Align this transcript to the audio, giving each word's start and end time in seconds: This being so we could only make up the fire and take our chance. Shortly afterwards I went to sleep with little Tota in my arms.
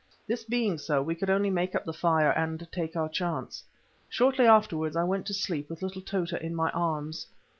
This 0.25 0.43
being 0.43 0.79
so 0.79 1.03
we 1.03 1.13
could 1.13 1.29
only 1.29 1.51
make 1.51 1.75
up 1.75 1.85
the 1.85 1.93
fire 1.93 2.31
and 2.31 2.67
take 2.71 2.95
our 2.95 3.07
chance. 3.07 3.63
Shortly 4.09 4.47
afterwards 4.47 4.95
I 4.95 5.03
went 5.03 5.27
to 5.27 5.33
sleep 5.35 5.69
with 5.69 5.83
little 5.83 6.01
Tota 6.01 6.43
in 6.43 6.55
my 6.55 6.71
arms. 6.71 7.27